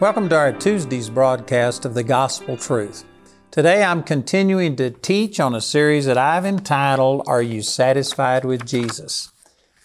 [0.00, 3.04] Welcome to our Tuesday's broadcast of the Gospel Truth.
[3.50, 8.64] Today I'm continuing to teach on a series that I've entitled, Are You Satisfied with
[8.64, 9.30] Jesus?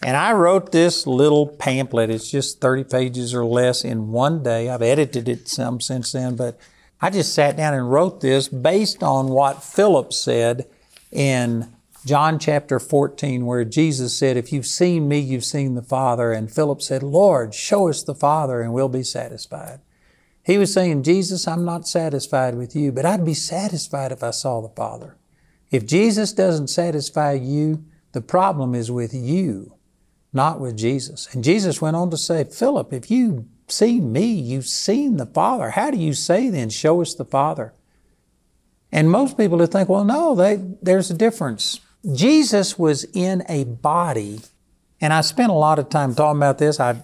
[0.02, 4.70] And I wrote this little pamphlet, it's just 30 pages or less in one day.
[4.70, 6.58] I've edited it some since then, but
[6.98, 10.66] I just sat down and wrote this based on what Philip said
[11.12, 11.74] in
[12.06, 16.32] John chapter 14, where Jesus said, If you've seen me, you've seen the Father.
[16.32, 19.80] And Philip said, Lord, show us the Father and we'll be satisfied.
[20.46, 24.30] He was saying, Jesus, I'm not satisfied with you, but I'd be satisfied if I
[24.30, 25.16] saw the Father.
[25.72, 29.74] If Jesus doesn't satisfy you, the problem is with you,
[30.32, 31.28] not with Jesus.
[31.34, 35.70] And Jesus went on to say, Philip, if you see me, you've seen the Father.
[35.70, 37.74] How do you say then, show us the Father?
[38.92, 41.80] And most people would think, well, no, they, there's a difference.
[42.14, 44.42] Jesus was in a body,
[45.00, 46.78] and I spent a lot of time talking about this.
[46.78, 47.02] I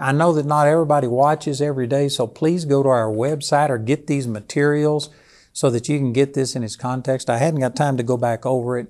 [0.00, 3.78] I know that not everybody watches every day, so please go to our website or
[3.78, 5.10] get these materials
[5.52, 7.28] so that you can get this in its context.
[7.28, 8.88] I hadn't got time to go back over it.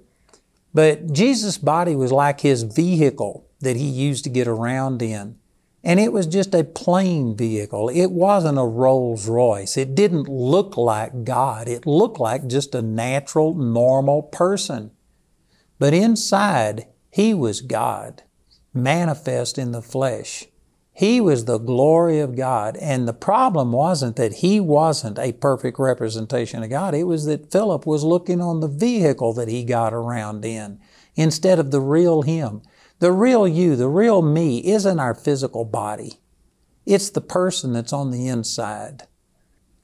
[0.73, 5.39] But Jesus' body was like his vehicle that he used to get around in.
[5.85, 7.89] And it was just a plain vehicle.
[7.89, 9.77] It wasn't a Rolls Royce.
[9.77, 11.67] It didn't look like God.
[11.67, 14.93] It looked like just a natural, normal person.
[15.81, 18.23] But inside, he was God,
[18.73, 20.47] manifest in the flesh.
[20.93, 22.77] He was the glory of God.
[22.77, 26.95] And the problem wasn't that he wasn't a perfect representation of God.
[26.95, 30.79] It was that Philip was looking on the vehicle that he got around in
[31.15, 32.63] instead of the real him.
[32.99, 36.21] The real you, the real me, isn't our physical body.
[36.85, 39.05] It's the person that's on the inside.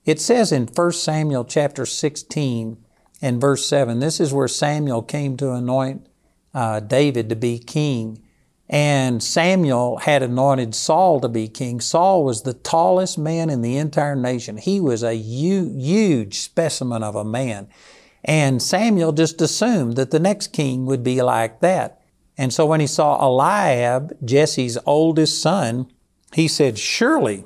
[0.04, 2.84] It says in 1 Samuel chapter 16
[3.20, 6.06] and verse 7, this is where Samuel came to anoint
[6.54, 8.22] uh, David to be king.
[8.70, 11.80] And Samuel had anointed Saul to be king.
[11.80, 14.58] Saul was the tallest man in the entire nation.
[14.58, 17.68] He was a huge specimen of a man.
[18.24, 22.02] And Samuel just assumed that the next king would be like that.
[22.36, 25.90] And so when he saw Eliab, Jesse's oldest son,
[26.34, 27.44] he said, Surely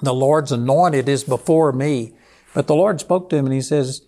[0.00, 2.14] the Lord's anointed is before me.
[2.54, 4.02] But the Lord spoke to him and he says,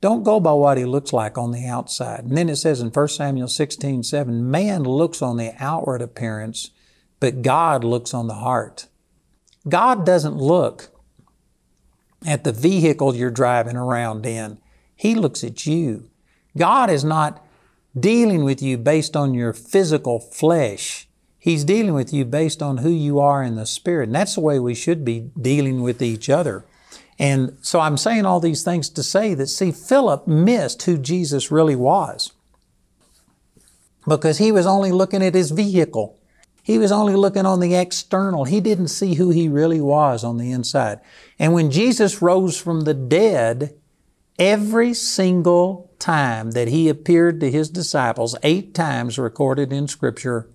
[0.00, 2.20] don't go by what he looks like on the outside.
[2.20, 6.70] And then it says in 1 Samuel 16, 7, man looks on the outward appearance,
[7.18, 8.86] but God looks on the heart.
[9.68, 10.90] God doesn't look
[12.26, 14.58] at the vehicle you're driving around in.
[14.94, 16.10] He looks at you.
[16.56, 17.44] God is not
[17.98, 21.08] dealing with you based on your physical flesh.
[21.38, 24.08] He's dealing with you based on who you are in the Spirit.
[24.08, 26.64] And that's the way we should be dealing with each other.
[27.18, 31.50] And so I'm saying all these things to say that, see, Philip missed who Jesus
[31.50, 32.32] really was
[34.06, 36.16] because he was only looking at his vehicle.
[36.62, 38.44] He was only looking on the external.
[38.44, 41.00] He didn't see who he really was on the inside.
[41.38, 43.74] And when Jesus rose from the dead,
[44.38, 50.48] every single time that he appeared to his disciples, eight times recorded in Scripture,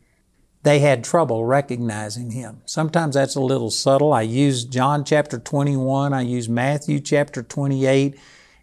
[0.63, 2.61] they had trouble recognizing him.
[2.65, 4.13] Sometimes that's a little subtle.
[4.13, 8.17] I use John chapter 21, I use Matthew chapter 28,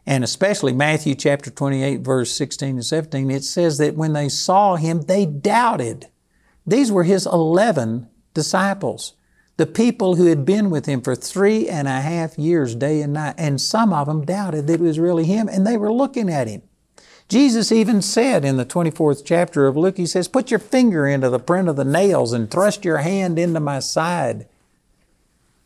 [0.07, 3.31] and especially Matthew chapter 28, verse 16 and 17.
[3.31, 6.09] It says that when they saw him, they doubted.
[6.67, 9.15] These were his 11 disciples,
[9.59, 13.13] the people who had been with him for three and a half years, day and
[13.13, 16.31] night, and some of them doubted that it was really him, and they were looking
[16.31, 16.63] at him.
[17.31, 21.31] Jesus even said in the 24th chapter of Luke, He says, Put your finger into
[21.31, 24.49] the print of the nails and thrust your hand into my side.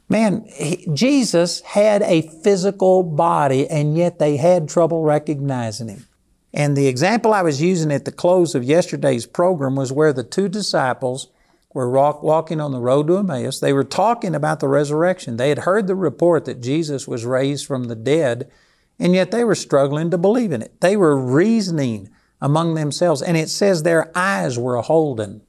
[0.07, 6.07] Man, he, Jesus had a physical body and yet they had trouble recognizing Him.
[6.53, 10.23] And the example I was using at the close of yesterday's program was where the
[10.23, 11.29] two disciples
[11.73, 13.59] were walk, walking on the road to Emmaus.
[13.59, 15.39] They were talking about the resurrection.
[15.39, 18.51] They had heard the report that Jesus was raised from the dead
[18.99, 20.81] and yet they were struggling to believe in it.
[20.81, 22.11] They were reasoning
[22.41, 25.43] among themselves, and it says their eyes were holden.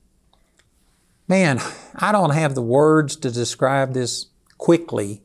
[1.27, 1.59] Man,
[1.95, 4.27] I don't have the words to describe this
[4.57, 5.21] quickly.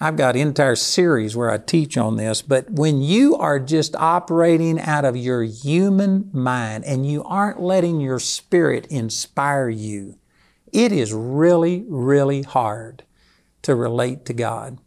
[0.00, 4.80] I've got entire series where I teach on this, but when you are just operating
[4.80, 10.18] out of your human mind and you aren't letting your spirit inspire you,
[10.72, 13.04] it is really, really hard
[13.62, 14.78] to relate to God.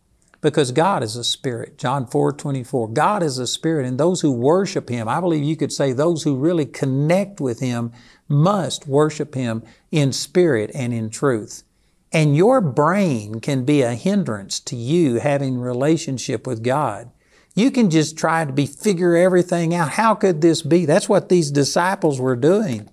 [0.42, 1.78] Because God is a spirit.
[1.78, 2.90] John 4 24.
[2.90, 6.24] God is a spirit, and those who worship Him, I believe you could say those
[6.24, 7.92] who really connect with Him
[8.28, 11.64] must worship Him in spirit and in truth.
[12.12, 17.12] And your brain can be a hindrance to you having relationship with God.
[17.54, 19.90] You can just try to be figure everything out.
[19.90, 20.86] How could this be?
[20.86, 22.90] That's what these disciples were doing.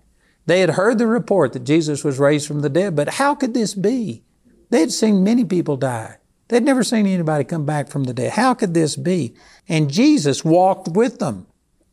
[0.47, 3.55] They had heard the report that Jesus was raised from the dead, but how could
[3.55, 4.25] this be?
[4.71, 6.17] They had seen many people die.
[6.55, 8.35] They'd never seen anybody come back from the dead.
[8.35, 9.35] How could this be?
[9.69, 11.49] And Jesus walked with them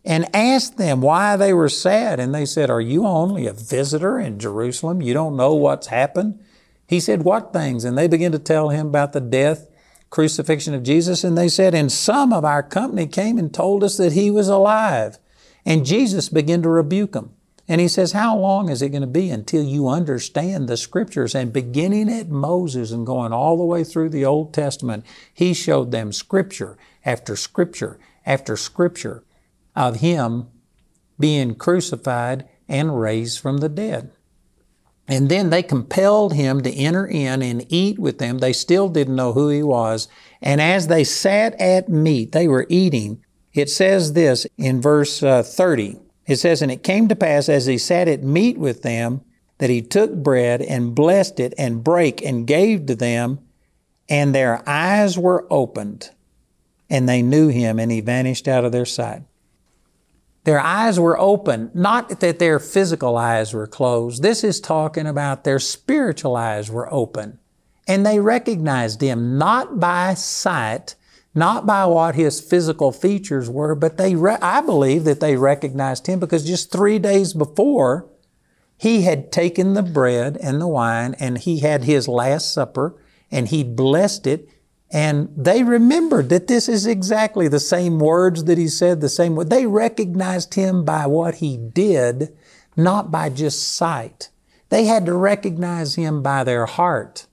[0.05, 2.19] and asked them why they were sad.
[2.19, 5.01] And they said, Are you only a visitor in Jerusalem?
[5.01, 6.39] You don't know what's happened?
[6.87, 7.83] He said, What things?
[7.83, 9.67] And they began to tell him about the death,
[10.11, 11.23] crucifixion of Jesus.
[11.23, 14.47] And they said, And some of our company came and told us that he was
[14.47, 15.17] alive.
[15.65, 17.33] And Jesus began to rebuke them.
[17.71, 21.33] And he says, How long is it going to be until you understand the scriptures?
[21.33, 25.91] And beginning at Moses and going all the way through the Old Testament, he showed
[25.91, 29.23] them scripture after scripture after scripture
[29.73, 30.49] of him
[31.17, 34.11] being crucified and raised from the dead.
[35.07, 38.39] And then they compelled him to enter in and eat with them.
[38.39, 40.09] They still didn't know who he was.
[40.41, 43.23] And as they sat at meat, they were eating.
[43.53, 46.00] It says this in verse uh, 30.
[46.31, 49.19] It says, And it came to pass as he sat at meat with them,
[49.57, 53.39] that he took bread and blessed it and brake and gave to them,
[54.07, 56.09] and their eyes were opened,
[56.89, 59.23] and they knew him, and he vanished out of their sight.
[60.45, 64.23] Their eyes were open, not that their physical eyes were closed.
[64.23, 67.39] This is talking about their spiritual eyes were open.
[67.89, 70.95] And they recognized him not by sight,
[71.33, 76.07] not by what his physical features were, but they, re- I believe that they recognized
[76.07, 78.09] him because just three days before,
[78.77, 82.99] he had taken the bread and the wine and he had his last supper
[83.29, 84.49] and he blessed it
[84.91, 89.35] and they remembered that this is exactly the same words that he said, the same
[89.35, 89.49] word.
[89.49, 92.35] They recognized him by what he did,
[92.75, 94.29] not by just sight.
[94.67, 97.25] They had to recognize him by their heart.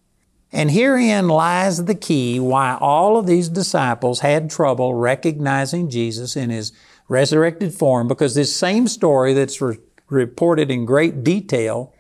[0.53, 6.51] And herein lies the key why all of these disciples had trouble recognizing Jesus in
[6.51, 6.73] his
[7.09, 9.79] resurrected form, because this same story that's re-
[10.09, 11.93] reported in great detail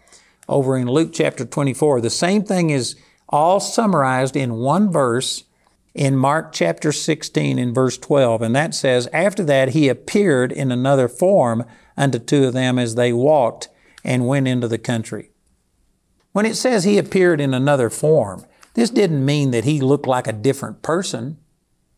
[0.48, 2.96] over in Luke chapter 24, the same thing is
[3.28, 5.44] all summarized in one verse
[5.94, 8.40] in Mark chapter 16 in verse 12.
[8.40, 11.64] And that says, After that he appeared in another form
[11.96, 13.68] unto two of them as they walked
[14.04, 15.30] and went into the country.
[16.38, 20.28] When it says he appeared in another form, this didn't mean that he looked like
[20.28, 21.36] a different person.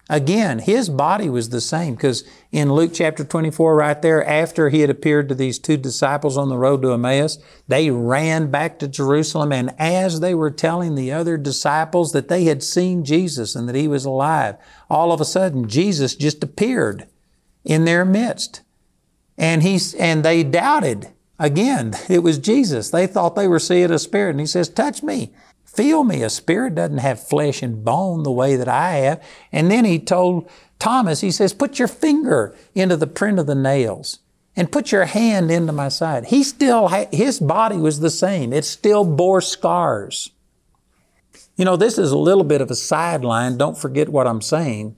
[0.09, 4.81] Again, his body was the same because in Luke chapter 24, right there, after he
[4.81, 7.39] had appeared to these two disciples on the road to Emmaus,
[7.69, 9.53] they ran back to Jerusalem.
[9.53, 13.77] And as they were telling the other disciples that they had seen Jesus and that
[13.77, 14.57] he was alive,
[14.89, 17.07] all of a sudden Jesus just appeared
[17.63, 18.63] in their midst.
[19.37, 21.11] And, he, and they doubted.
[21.41, 22.91] Again, it was Jesus.
[22.91, 24.31] They thought they were seeing a spirit.
[24.31, 25.33] And he says, Touch me.
[25.65, 26.23] Feel me.
[26.23, 29.23] A spirit doesn't have flesh and bone the way that I have.
[29.51, 30.51] And then he told
[30.81, 34.19] Thomas, he says, put your finger into the print of the nails
[34.57, 36.27] and put your hand into my side.
[36.27, 38.53] He still, his body was the same.
[38.53, 40.31] It still bore scars.
[41.57, 43.59] You know, this is a little bit of a sideline.
[43.59, 44.97] Don't forget what I'm saying.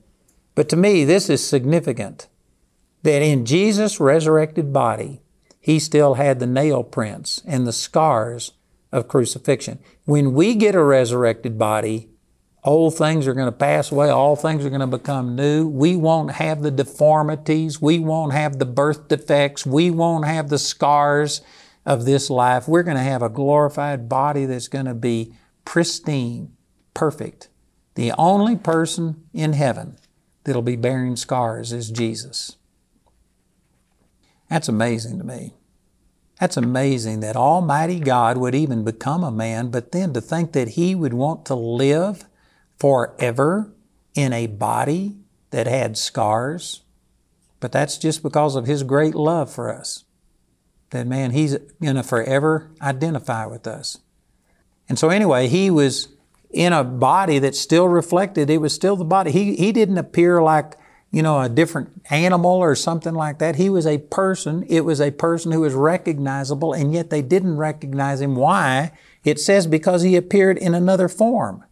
[0.55, 2.27] But to me, this is significant
[3.03, 5.21] that in Jesus' resurrected body,
[5.63, 8.51] he still had the nail prints and the scars
[8.91, 9.79] of crucifixion.
[10.03, 12.09] When we get a resurrected body,
[12.65, 15.65] old things are going to pass away, all things are going to become new.
[15.65, 20.59] We won't have the deformities, we won't have the birth defects, we won't have the
[20.59, 21.39] scars
[21.85, 22.67] of this life.
[22.67, 26.51] We're going to have a glorified body that's going to be pristine,
[26.93, 27.47] perfect.
[27.95, 29.95] The only person in heaven
[30.43, 32.57] that'll be bearing scars is Jesus.
[34.49, 35.53] That's amazing to me.
[36.39, 40.69] That's amazing that Almighty God would even become a man, but then to think that
[40.69, 42.25] He would want to live
[42.77, 43.71] forever
[44.13, 45.15] in a body
[45.51, 46.81] that had scars.
[47.59, 50.03] But that's just because of His great love for us.
[50.89, 53.99] That man, He's going to forever identify with us.
[54.89, 56.09] And so, anyway, He was
[56.49, 59.31] in a body that still reflected, it was still the body.
[59.31, 60.75] He, he didn't appear like
[61.13, 63.55] you know, a different animal or something like that.
[63.55, 64.65] He was a person.
[64.67, 68.35] It was a person who was recognizable, and yet they didn't recognize him.
[68.35, 68.91] Why?
[69.23, 71.63] It says because he appeared in another form.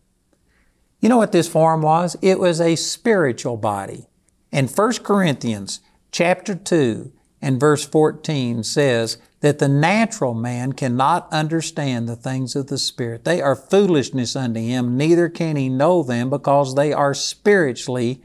[0.99, 2.15] You know what this form was?
[2.21, 4.05] It was a spiritual body.
[4.51, 5.79] And 1 Corinthians
[6.11, 12.67] chapter 2 and verse 14 says, that the natural man cannot understand the things of
[12.67, 13.23] the Spirit.
[13.23, 18.21] They are foolishness unto him, neither can he know them because they are spiritually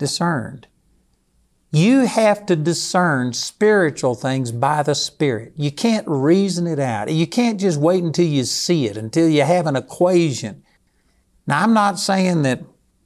[0.00, 0.66] discerned.
[1.70, 5.52] You have to discern spiritual things by the Spirit.
[5.54, 7.12] You can't reason it out.
[7.12, 10.64] You can't just wait until you see it, until you have an equation.
[11.46, 12.64] Now, I'm not saying that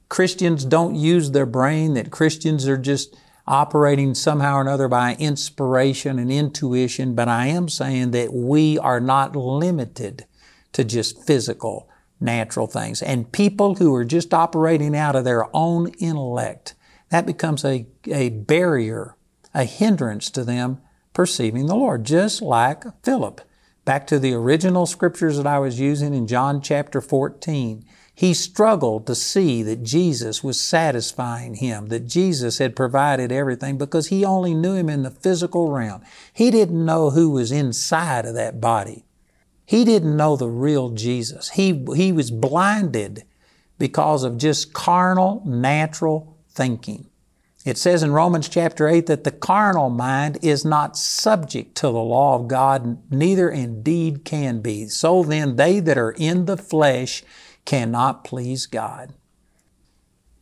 [0.09, 3.15] Christians don't use their brain, that Christians are just
[3.47, 8.99] operating somehow or another by inspiration and intuition, but I am saying that we are
[8.99, 10.25] not limited
[10.73, 11.87] to just physical,
[12.19, 13.03] natural things.
[13.03, 16.73] And people who are just operating out of their own intellect,
[17.15, 19.15] that becomes a, a barrier,
[19.53, 20.81] a hindrance to them
[21.13, 23.39] perceiving the Lord, just like Philip.
[23.85, 27.85] Back to the original scriptures that I was using in John chapter 14.
[28.13, 34.07] He struggled to see that Jesus was satisfying him, that Jesus had provided everything because
[34.07, 36.01] he only knew him in the physical realm.
[36.33, 39.05] He didn't know who was inside of that body.
[39.65, 41.51] He didn't know the real Jesus.
[41.51, 43.23] He, he was blinded
[43.79, 47.07] because of just carnal, natural thinking.
[47.65, 51.93] It says in Romans chapter 8 that the carnal mind is not subject to the
[51.93, 54.87] law of God, neither indeed can be.
[54.87, 57.23] So then, they that are in the flesh
[57.65, 59.13] cannot please God.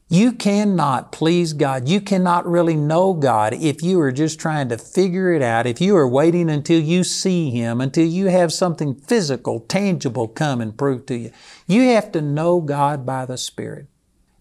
[0.10, 1.88] You cannot please God.
[1.88, 5.80] You cannot really know God if you are just trying to figure it out, if
[5.80, 10.78] you are waiting until you see Him, until you have something physical, tangible come and
[10.78, 11.32] prove to you.
[11.68, 13.88] You have to know God by the Spirit.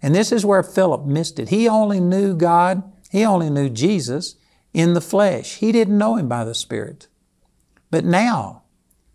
[0.02, 1.50] And this is where Philip missed it.
[1.50, 4.36] He only knew God, he only knew Jesus
[4.72, 5.56] in the flesh.
[5.56, 7.08] He didn't know Him by the Spirit.
[7.90, 8.62] But now,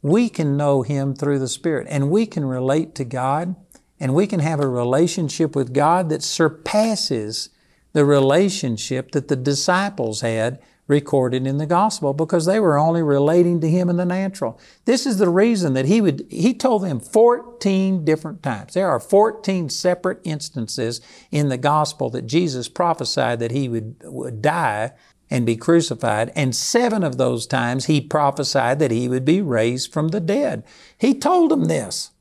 [0.01, 3.55] we can know Him through the Spirit and we can relate to God
[3.99, 7.49] and we can have a relationship with God that surpasses
[7.93, 13.59] the relationship that the disciples had recorded in the gospel because they were only relating
[13.59, 14.59] to him in the natural.
[14.85, 18.73] This is the reason that he would, he told them 14 different times.
[18.73, 24.41] There are 14 separate instances in the gospel that Jesus prophesied that he would, would
[24.41, 24.93] die
[25.29, 26.31] and be crucified.
[26.35, 30.63] And seven of those times he prophesied that he would be raised from the dead.
[30.97, 32.11] He told them this.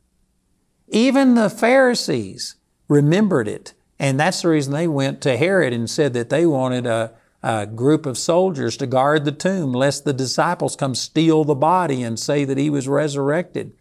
[0.88, 2.56] Even the Pharisees
[2.88, 3.74] remembered it.
[3.98, 7.12] And that's the reason they went to Herod and said that they wanted a,
[7.46, 12.02] a group of soldiers to guard the tomb, lest the disciples come steal the body
[12.02, 13.72] and say that he was resurrected.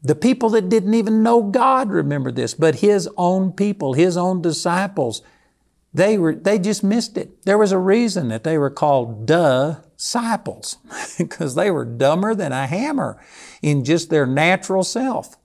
[0.00, 4.42] The people that didn't even know God remembered this, but his own people, his own
[4.42, 5.22] disciples,
[5.92, 7.42] they were they just missed it.
[7.42, 10.76] There was a reason that they were called duh disciples,
[11.18, 13.20] because they were dumber than a hammer
[13.60, 15.36] in just their natural self.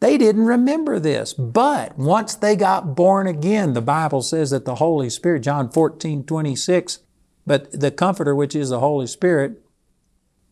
[0.00, 1.32] They didn't remember this.
[1.32, 6.24] But once they got born again, the Bible says that the Holy Spirit, John 14,
[6.24, 7.00] 26,
[7.46, 9.62] but the Comforter, which is the Holy Spirit,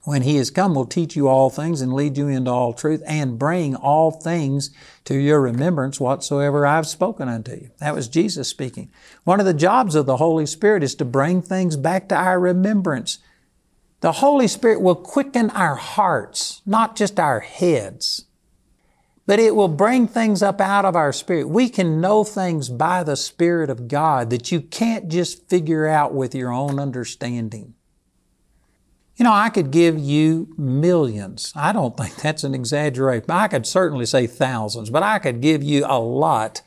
[0.04, 3.02] when He is come, will teach you all things and lead you into all truth
[3.06, 4.70] and bring all things
[5.04, 7.70] to your remembrance whatsoever I've spoken unto you.
[7.78, 8.90] That was Jesus speaking.
[9.24, 12.38] One of the jobs of the Holy Spirit is to bring things back to our
[12.38, 13.18] remembrance.
[14.00, 18.23] The Holy Spirit will quicken our hearts, not just our heads
[19.26, 21.48] but it will bring things up out of our spirit.
[21.48, 26.12] We can know things by the Spirit of God that you can't just figure out
[26.12, 27.74] with your own understanding.
[29.16, 31.52] You know, I could give you millions.
[31.56, 33.30] I don't think that's an exaggeration.
[33.30, 36.62] I could certainly say thousands, but I could give you a lot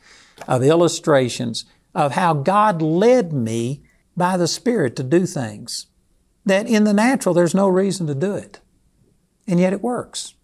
[0.46, 3.82] of illustrations of how God led me
[4.16, 5.86] by the Spirit to do things
[6.44, 8.60] that in the natural there's no reason to do it.
[9.46, 10.34] And yet it works.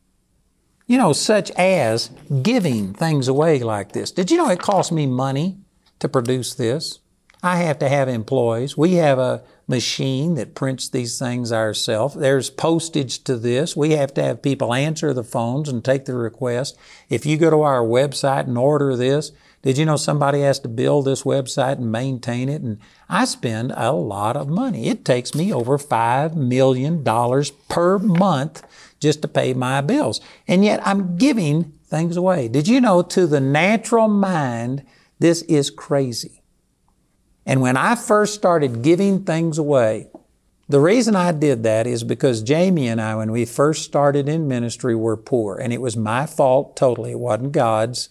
[0.86, 2.10] You know, such as
[2.42, 4.10] giving things away like this.
[4.10, 5.58] Did you know it costs me money
[5.98, 6.98] to produce this?
[7.42, 8.76] I have to have employees.
[8.76, 12.14] We have a machine that prints these things ourselves.
[12.14, 13.76] There's postage to this.
[13.76, 16.76] We have to have people answer the phones and take the request.
[17.08, 20.68] If you go to our website and order this, did you know somebody has to
[20.68, 22.60] build this website and maintain it?
[22.60, 24.88] And I spend a lot of money.
[24.88, 27.02] It takes me over $5 million
[27.68, 28.62] per month
[29.04, 30.20] just to pay my bills.
[30.48, 32.48] And yet I'm giving things away.
[32.48, 34.84] Did you know to the natural mind,
[35.20, 36.42] this is crazy?
[37.46, 40.08] And when I first started giving things away,
[40.68, 44.48] the reason I did that is because Jamie and I, when we first started in
[44.48, 45.58] ministry, were poor.
[45.58, 47.12] And it was my fault totally.
[47.12, 48.08] It wasn't God's.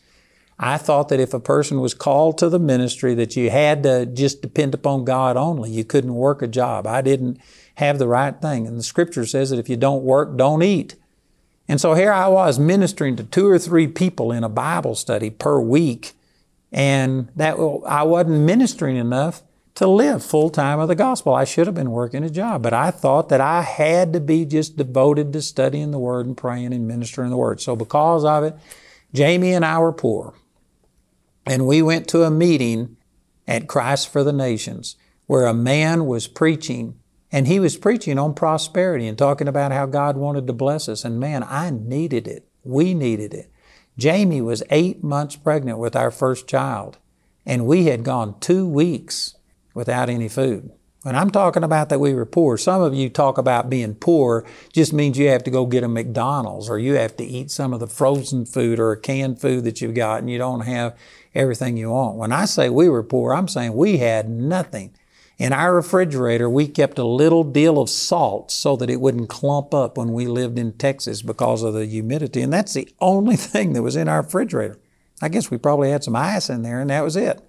[0.59, 4.05] I thought that if a person was called to the ministry, that you had to
[4.05, 5.71] just depend upon God only.
[5.71, 6.85] You couldn't work a job.
[6.85, 7.39] I didn't
[7.75, 8.67] have the right thing.
[8.67, 10.95] And the scripture says that if you don't work, don't eat.
[11.67, 15.29] And so here I was ministering to two or three people in a Bible study
[15.29, 16.13] per week.
[16.71, 19.43] And that I wasn't ministering enough
[19.75, 21.33] to live full time of the gospel.
[21.33, 24.45] I should have been working a job, but I thought that I had to be
[24.45, 27.61] just devoted to studying the Word and praying and ministering the Word.
[27.61, 28.55] So because of it,
[29.13, 30.33] Jamie and I were poor.
[31.45, 32.97] And we went to a meeting
[33.47, 34.95] at Christ for the Nations
[35.27, 36.99] where a man was preaching
[37.33, 41.03] and he was preaching on prosperity and talking about how God wanted to bless us.
[41.03, 42.47] And man, I needed it.
[42.63, 43.51] We needed it.
[43.97, 46.99] Jamie was eight months pregnant with our first child,
[47.43, 49.35] and we had gone two weeks
[49.73, 50.71] without any food.
[51.01, 54.45] When I'm talking about that we were poor, some of you talk about being poor
[54.71, 57.73] just means you have to go get a McDonald's or you have to eat some
[57.73, 60.95] of the frozen food or canned food that you've got and you don't have
[61.35, 62.15] everything you want.
[62.15, 64.93] When I say we were poor, I'm saying we had nothing.
[65.43, 69.73] In our refrigerator, we kept a little deal of salt so that it wouldn't clump
[69.73, 72.41] up when we lived in Texas because of the humidity.
[72.41, 74.79] And that's the only thing that was in our refrigerator.
[75.21, 77.41] I guess we probably had some ice in there and that was it.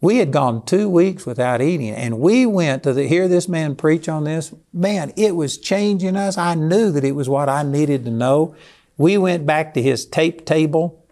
[0.00, 3.76] We had gone two weeks without eating, and we went to the, hear this man
[3.76, 4.52] preach on this.
[4.72, 6.36] Man, it was changing us.
[6.36, 8.56] I knew that it was what I needed to know.
[8.98, 11.06] We went back to his tape table,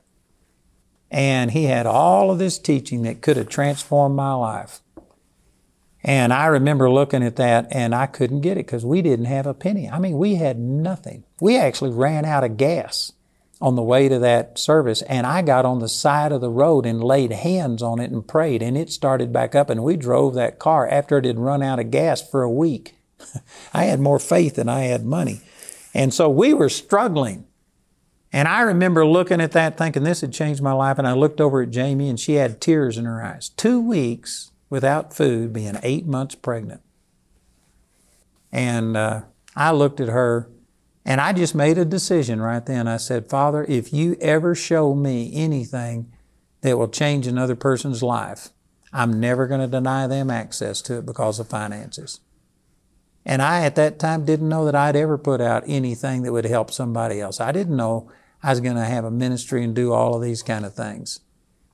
[1.09, 4.81] and he had all of this teaching that could have transformed my life.
[6.05, 9.47] And I remember looking at that, and I couldn't get it because we didn't have
[9.47, 9.89] a penny.
[9.89, 11.25] I mean, we had nothing.
[11.41, 13.13] We actually ran out of gas
[13.61, 16.85] on the way to that service and I got on the side of the road
[16.85, 20.35] and laid hands on it and prayed and it started back up and we drove
[20.35, 22.95] that car after it had run out of gas for a week.
[23.73, 25.41] I had more faith than I had money.
[25.95, 27.47] And so we were struggling.
[28.33, 31.41] And I remember looking at that thinking this had changed my life and I looked
[31.41, 33.49] over at Jamie and she had tears in her eyes.
[33.51, 36.81] 2 weeks without food being 8 months pregnant.
[38.51, 39.23] And uh,
[39.55, 40.51] I looked at her
[41.05, 42.89] and I just made a decision right then.
[42.89, 46.13] I said, Father, if you ever show me anything
[46.63, 48.49] that will change another person's life,
[48.93, 52.19] I'm never going to deny them access to it because of finances.
[53.25, 56.47] And I, at that time, didn't know that I'd ever put out anything that would
[56.47, 57.41] help somebody else.
[57.41, 58.11] I didn't know
[58.43, 61.21] I was going to have a ministry and do all of these kind of things.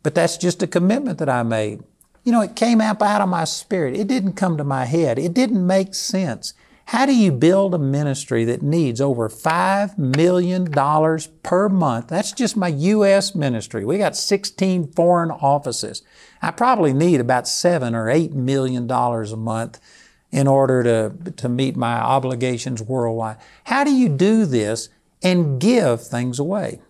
[0.02, 1.82] But that's just a commitment that I made.
[2.30, 3.96] You know, it came up out of my spirit.
[3.96, 5.18] It didn't come to my head.
[5.18, 6.54] It didn't make sense.
[6.84, 10.72] How do you build a ministry that needs over $5 million
[11.42, 12.06] per month?
[12.06, 13.34] That's just my U.S.
[13.34, 13.84] ministry.
[13.84, 16.02] We got 16 foreign offices.
[16.40, 19.80] I probably need about seven or eight million dollars a month
[20.30, 23.38] in order to, to meet my obligations worldwide.
[23.64, 24.88] How do you do this
[25.20, 26.80] and give things away?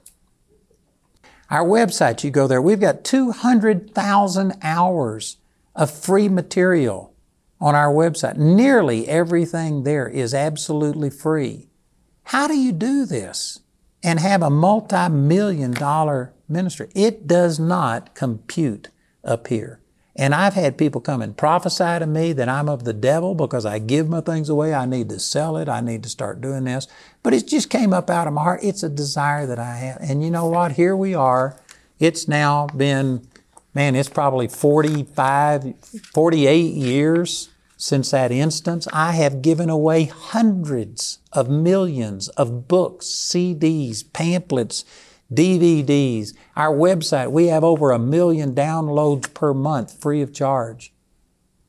[1.50, 5.36] Our website, you go there, we've got 200,000 hours
[5.74, 7.12] of free material
[7.60, 8.36] on our website.
[8.36, 11.68] Nearly everything there is absolutely free.
[12.24, 13.60] How do you do this
[14.02, 16.88] and have a multi million dollar ministry?
[16.94, 18.90] It does not compute
[19.24, 19.80] up here.
[20.20, 23.64] And I've had people come and prophesy to me that I'm of the devil because
[23.64, 24.74] I give my things away.
[24.74, 25.66] I need to sell it.
[25.66, 26.86] I need to start doing this.
[27.22, 28.60] But it just came up out of my heart.
[28.62, 29.96] It's a desire that I have.
[30.02, 30.72] And you know what?
[30.72, 31.58] Here we are.
[31.98, 33.26] It's now been
[33.74, 35.74] man, it's probably 45,
[36.12, 38.86] 48 years since that instance.
[38.92, 44.84] I have given away hundreds of millions of books, CDs, pamphlets,
[45.32, 46.34] DVDs.
[46.56, 50.92] Our website, we have over a million downloads per month free of charge.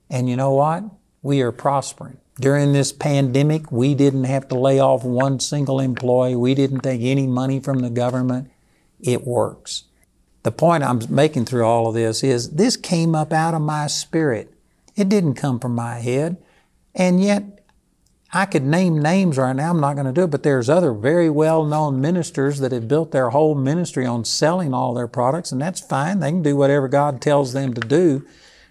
[0.10, 0.84] And you know what?
[1.22, 2.18] We are prospering.
[2.40, 6.36] During this pandemic, we didn't have to lay off one single employee.
[6.36, 8.50] We didn't take any money from the government.
[9.00, 9.84] It works.
[10.44, 13.88] The point I'm making through all of this is this came up out of my
[13.88, 14.52] spirit.
[14.96, 16.38] It didn't come from my head.
[16.96, 17.61] And yet,
[18.34, 19.72] I could name names right now.
[19.72, 22.88] I'm not going to do it, but there's other very well known ministers that have
[22.88, 26.20] built their whole ministry on selling all their products, and that's fine.
[26.20, 28.26] They can do whatever God tells them to do.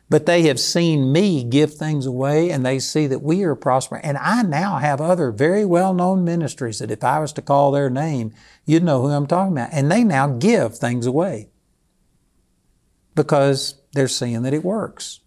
[0.08, 4.02] But they have seen me give things away and they see that we are prospering.
[4.04, 7.70] And I now have other very well known ministries that if I was to call
[7.70, 8.34] their name,
[8.66, 9.68] you'd know who I'm talking about.
[9.70, 11.50] And they now give things away
[13.14, 15.20] because they're seeing that it works.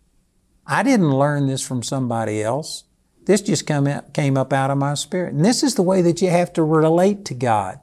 [0.67, 2.83] I didn't learn this from somebody else.
[3.25, 5.33] This just come came up out of my spirit.
[5.33, 7.79] And this is the way that you have to relate to God.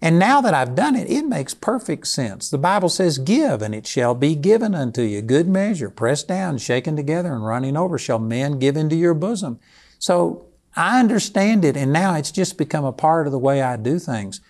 [0.00, 2.50] And now that I've done it, it makes perfect sense.
[2.50, 5.22] The Bible says, Give, and it shall be given unto you.
[5.22, 9.58] Good measure, pressed down, shaken together, and running over, shall men give into your bosom.
[9.98, 13.76] So I understand it, and now it's just become a part of the way I
[13.76, 14.40] do things.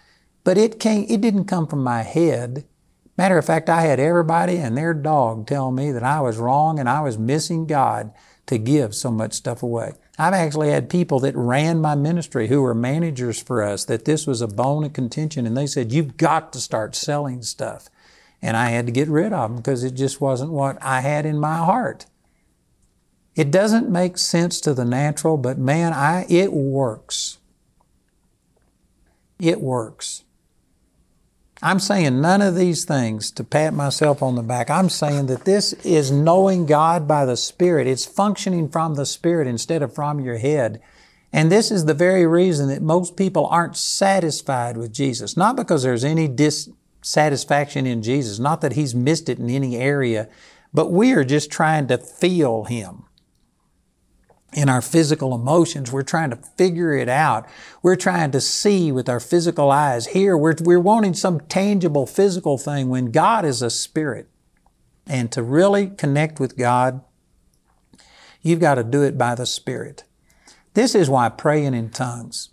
[0.45, 2.67] But it came, it didn't come from my head.
[3.17, 6.79] Matter of fact, I had everybody and their dog tell me that I was wrong
[6.79, 8.13] and I was missing God
[8.49, 9.93] to give so much stuff away.
[10.19, 14.27] I've actually had people that ran my ministry who were managers for us that this
[14.27, 17.89] was a bone of contention and they said, You've got to start selling stuff.
[18.43, 21.27] And I had to get rid of them because it just wasn't what I had
[21.27, 22.07] in my heart.
[23.35, 27.39] It doesn't make sense to the natural, but man, I, it works.
[29.39, 30.25] It works.
[31.61, 34.71] I'm saying none of these things to pat myself on the back.
[34.71, 37.89] I'm saying that this is knowing God by the Spirit.
[37.89, 40.81] It's functioning from the Spirit instead of from your head.
[41.33, 45.37] And this is the very reason that most people aren't satisfied with Jesus.
[45.37, 50.29] Not because there's any dissatisfaction in Jesus, not that He's missed it in any area,
[50.73, 53.08] but we are just trying to feel Him
[54.53, 55.93] in our physical emotions.
[55.93, 57.47] We're trying to figure it out.
[57.83, 60.09] We're trying to see with our physical eyes.
[60.09, 64.29] Here, we're, we're wanting some tangible physical thing when God is a spirit.
[65.07, 67.03] And to really connect with God,
[68.43, 70.05] you've got to do it by the Spirit.
[70.75, 72.51] This is why praying in tongues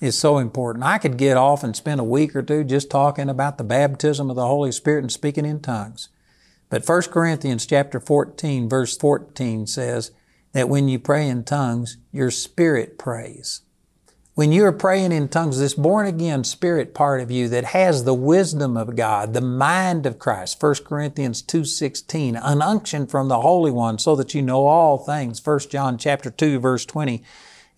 [0.00, 0.84] is so important.
[0.84, 4.28] I could get off and spend a week or two just talking about the baptism
[4.28, 6.08] of the Holy Spirit and speaking in tongues.
[6.68, 10.10] But 1 Corinthians chapter 14 verse 14 says,
[10.52, 13.62] that when you pray in tongues, your spirit prays.
[14.34, 18.04] When you are praying in tongues, this born again spirit part of you that has
[18.04, 23.42] the wisdom of God, the mind of Christ, 1 Corinthians 2.16, an unction from the
[23.42, 27.22] Holy One so that you know all things, 1 John chapter 2 verse 20,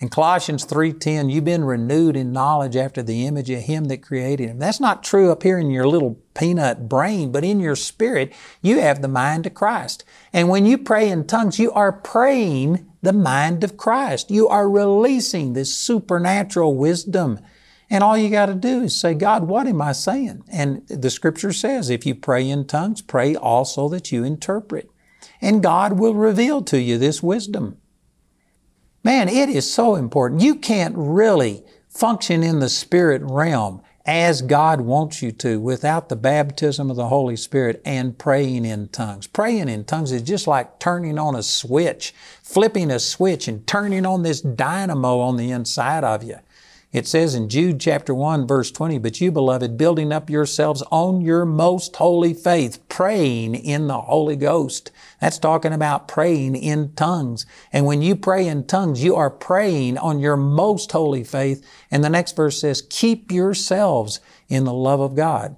[0.05, 4.51] in Colossians 3:10, you've been renewed in knowledge after the image of him that created
[4.51, 4.59] him.
[4.59, 8.81] That's not true up here in your little peanut brain, but in your spirit, you
[8.81, 10.05] have the mind of Christ.
[10.31, 14.31] And when you pray in tongues, you are praying the mind of Christ.
[14.31, 17.41] You are releasing this supernatural wisdom.
[17.89, 20.45] And all you got to do is say, God, what am I saying?
[20.53, 24.91] And the scripture says, if you pray in tongues, pray also that you interpret.
[25.41, 27.79] And God will reveal to you this wisdom.
[29.05, 30.41] Man, it is so important.
[30.41, 36.17] You can't really function in the spirit realm as God wants you to without the
[36.17, 39.27] baptism of the Holy Spirit and praying in tongues.
[39.27, 44.07] Praying in tongues is just like turning on a switch, flipping a switch and turning
[44.07, 46.39] on this dynamo on the inside of you.
[46.95, 51.23] It says in Jude chapter 1 verse 20, But you, beloved, building up yourselves on
[51.23, 54.93] your most holy faith, praying in the Holy Ghost.
[55.21, 57.47] That's talking about praying in tongues.
[57.73, 61.67] And when you pray in tongues, you are praying on your most holy faith.
[61.91, 65.57] And the next verse says, Keep yourselves in the love of God.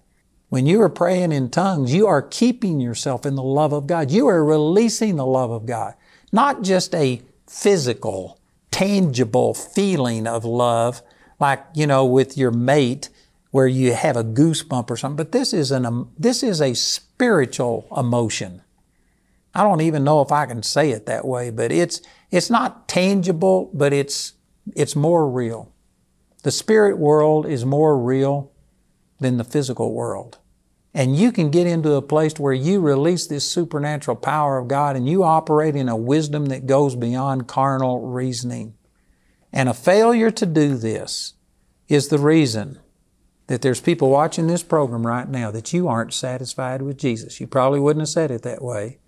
[0.48, 4.10] When you are praying in tongues, you are keeping yourself in the love of God.
[4.10, 5.96] You are releasing the love of God.
[6.32, 11.02] Not just a physical, tangible feeling of love,
[11.38, 13.08] like, you know, with your mate
[13.50, 16.74] where you have a goosebump or something, but this is an, um, this is a
[16.74, 18.62] spiritual emotion.
[19.54, 22.88] I don't even know if I can say it that way, but it's, it's not
[22.88, 24.34] tangible, but it's,
[24.74, 25.72] it's more real.
[26.42, 28.52] The spirit world is more real
[29.18, 30.38] than the physical world.
[30.92, 34.96] And you can get into a place where you release this supernatural power of God
[34.96, 38.75] and you operate in a wisdom that goes beyond carnal reasoning.
[39.52, 41.34] And a failure to do this
[41.88, 42.78] is the reason
[43.46, 47.40] that there's people watching this program right now that you aren't satisfied with Jesus.
[47.40, 48.98] You probably wouldn't have said it that way.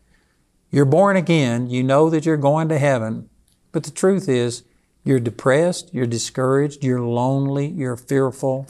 [0.71, 3.29] You're born again, you know that you're going to heaven,
[3.73, 4.63] but the truth is
[5.03, 8.67] you're depressed, you're discouraged, you're lonely, you're fearful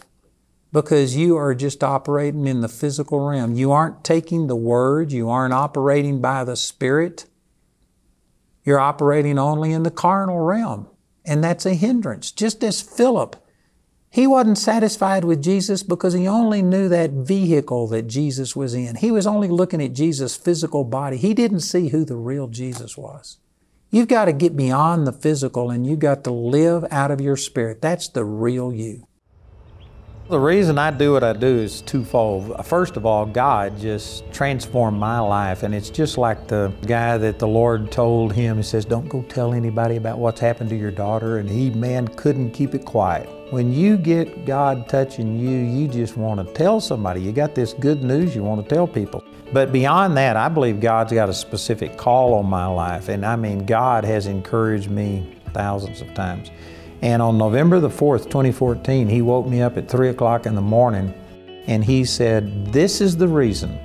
[0.73, 3.55] because you are just operating in the physical realm.
[3.55, 7.27] You aren't taking the Word, you aren't operating by the Spirit.
[8.65, 10.89] You're operating only in the carnal realm
[11.29, 12.33] and that's a hindrance.
[12.33, 13.37] Just as Philip,
[14.11, 18.97] he wasn't satisfied with Jesus because he only knew that vehicle that Jesus was in.
[18.97, 21.19] He was only looking at Jesus' physical body.
[21.19, 23.39] He didn't see who the real Jesus was.
[23.91, 27.37] You've got to get beyond the physical and you've got to live out of your
[27.37, 27.81] spirit.
[27.81, 29.08] That's the real you.
[30.29, 32.55] The reason I do what I do is twofold.
[32.67, 37.39] First of all, God just transformed my life, and it's just like the guy that
[37.39, 40.91] the Lord told him, He says, Don't go tell anybody about what's happened to your
[40.91, 43.27] daughter, and he, man, couldn't keep it quiet.
[43.55, 47.23] When you get God touching you, you just want to tell somebody.
[47.23, 49.25] You got this good news you want to tell people.
[49.55, 53.37] But beyond that, I believe God's got a specific call on my life, and I
[53.37, 56.51] mean, God has encouraged me thousands of times.
[57.03, 60.61] And on November the 4th, 2014, he woke me up at 3 o'clock in the
[60.61, 61.15] morning
[61.67, 63.79] and he said, This is the reason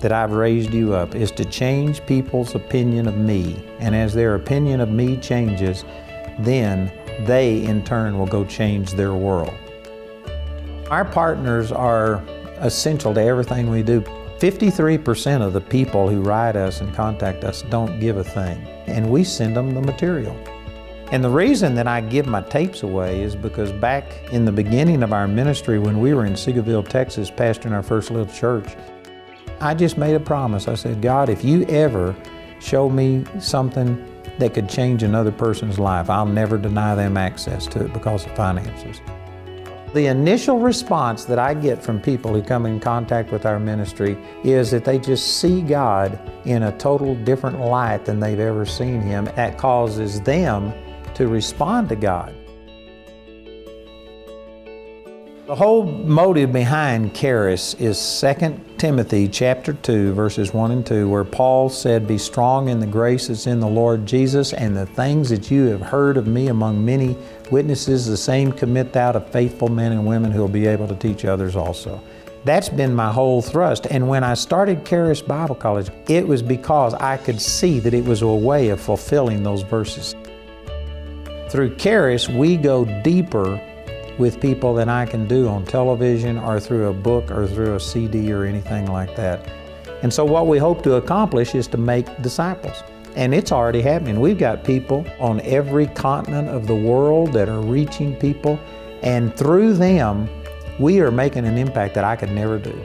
[0.00, 3.62] that I've raised you up, is to change people's opinion of me.
[3.78, 5.84] And as their opinion of me changes,
[6.38, 6.92] then
[7.26, 9.52] they in turn will go change their world.
[10.90, 12.22] Our partners are
[12.58, 14.00] essential to everything we do.
[14.38, 19.10] 53% of the people who write us and contact us don't give a thing, and
[19.10, 20.36] we send them the material.
[21.10, 25.02] And the reason that I give my tapes away is because back in the beginning
[25.02, 28.76] of our ministry, when we were in Seagoville, Texas, pastoring our first little church,
[29.60, 30.68] I just made a promise.
[30.68, 32.14] I said, God, if you ever
[32.60, 34.04] show me something
[34.38, 38.36] that could change another person's life, I'll never deny them access to it because of
[38.36, 39.00] finances.
[39.94, 44.18] The initial response that I get from people who come in contact with our ministry
[44.44, 49.00] is that they just see God in a total different light than they've ever seen
[49.00, 49.24] Him.
[49.36, 50.74] That causes them
[51.18, 52.32] to respond to God.
[55.48, 61.24] The whole motive behind Charis is 2 Timothy chapter 2 verses 1 and 2 where
[61.24, 65.30] Paul said, "Be strong in the grace that's in the Lord Jesus and the things
[65.30, 67.16] that you have heard of me among many
[67.50, 70.94] witnesses the same commit thou to faithful men and women who will be able to
[70.94, 72.00] teach others also."
[72.44, 73.88] That's been my whole thrust.
[73.90, 78.04] And when I started Charis Bible College, it was because I could see that it
[78.04, 80.14] was a way of fulfilling those verses.
[81.48, 83.58] Through Charis, we go deeper
[84.18, 87.80] with people than I can do on television or through a book or through a
[87.80, 89.50] CD or anything like that.
[90.02, 92.82] And so, what we hope to accomplish is to make disciples.
[93.16, 94.20] And it's already happening.
[94.20, 98.60] We've got people on every continent of the world that are reaching people,
[99.02, 100.28] and through them,
[100.78, 102.78] we are making an impact that I could never do.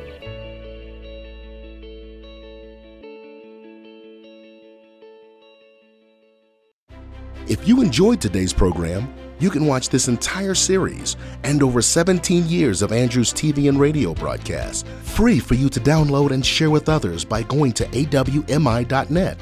[7.47, 12.81] If you enjoyed today's program, you can watch this entire series and over 17 years
[12.81, 17.25] of Andrew's TV and radio broadcasts free for you to download and share with others
[17.25, 19.37] by going to awmi.net.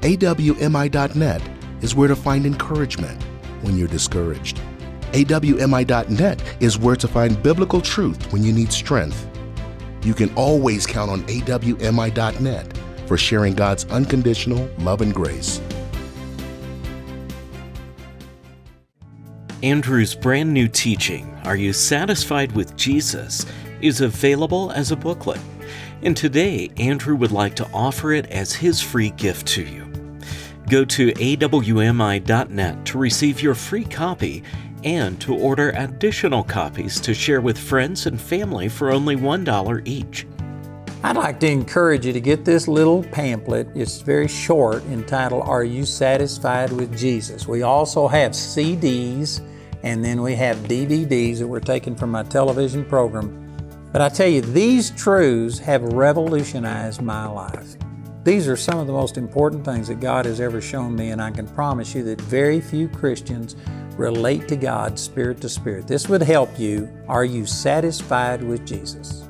[0.00, 1.42] awmi.net
[1.80, 3.22] is where to find encouragement
[3.62, 4.60] when you're discouraged.
[5.12, 9.28] awmi.net is where to find biblical truth when you need strength.
[10.02, 15.60] You can always count on awmi.net for sharing God's unconditional love and grace.
[19.62, 23.44] Andrew's brand new teaching, Are You Satisfied with Jesus?
[23.80, 25.40] is available as a booklet.
[26.02, 29.84] And today, Andrew would like to offer it as his free gift to you.
[30.68, 34.44] Go to awmi.net to receive your free copy
[34.84, 40.24] and to order additional copies to share with friends and family for only $1 each.
[41.04, 43.68] I'd like to encourage you to get this little pamphlet.
[43.76, 47.46] It's very short, entitled Are You Satisfied with Jesus?
[47.46, 49.40] We also have CDs
[49.84, 53.44] and then we have DVDs that were taken from my television program.
[53.92, 57.76] But I tell you, these truths have revolutionized my life.
[58.24, 61.22] These are some of the most important things that God has ever shown me, and
[61.22, 63.54] I can promise you that very few Christians
[63.96, 65.86] relate to God spirit to spirit.
[65.86, 66.88] This would help you.
[67.06, 69.27] Are you satisfied with Jesus?